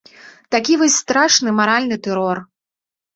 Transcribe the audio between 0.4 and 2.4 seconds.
Такі вось страшны маральны тэрор.